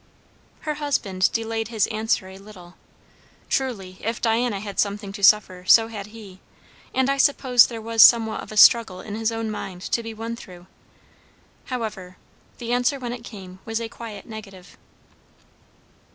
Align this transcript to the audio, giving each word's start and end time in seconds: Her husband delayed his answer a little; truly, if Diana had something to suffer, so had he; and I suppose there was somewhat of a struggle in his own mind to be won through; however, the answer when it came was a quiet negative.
Her 0.61 0.73
husband 0.73 1.31
delayed 1.31 1.67
his 1.67 1.85
answer 1.91 2.27
a 2.27 2.39
little; 2.39 2.73
truly, 3.51 3.99
if 4.01 4.19
Diana 4.19 4.59
had 4.59 4.79
something 4.79 5.11
to 5.11 5.23
suffer, 5.23 5.63
so 5.67 5.89
had 5.89 6.07
he; 6.07 6.39
and 6.91 7.07
I 7.07 7.17
suppose 7.17 7.67
there 7.67 7.83
was 7.83 8.01
somewhat 8.01 8.41
of 8.41 8.51
a 8.51 8.57
struggle 8.57 8.99
in 9.01 9.13
his 9.13 9.31
own 9.31 9.51
mind 9.51 9.83
to 9.83 10.01
be 10.01 10.15
won 10.15 10.35
through; 10.35 10.65
however, 11.65 12.17
the 12.57 12.73
answer 12.73 12.97
when 12.97 13.13
it 13.13 13.23
came 13.23 13.59
was 13.63 13.79
a 13.79 13.89
quiet 13.89 14.25
negative. 14.25 14.75